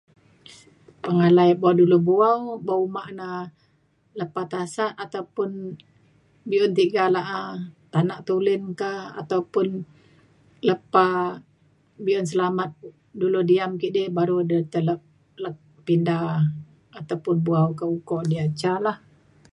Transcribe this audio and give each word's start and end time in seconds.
Pengalai 1.03 1.51
bo 1.61 1.69
dulu 1.79 1.97
bu'au 2.07 2.41
oban 2.55 2.77
omak 2.85 3.07
ne 3.19 3.29
lepa 4.19 4.41
tasak 4.51 4.91
ataupun 5.03 5.49
beun 6.49 6.71
tega 6.77 7.05
la'a, 7.15 7.41
tanak 7.93 8.19
tulen 8.27 8.63
ka, 8.79 8.91
ataupun 9.21 9.67
lepa 10.67 11.05
be'un 12.03 12.25
selamat 12.31 12.69
dulu 13.21 13.39
diam 13.49 13.71
kidi 13.81 14.03
baru 14.17 14.37
de 14.49 14.57
tai 14.71 14.81
le 15.43 15.49
pinda 15.85 16.19
ataupun 16.99 17.35
bu'au 17.45 17.69
ka 17.79 17.85
ukok 17.97 18.21
diak 18.29 18.49
ca 18.59 18.73
la. 18.85 18.93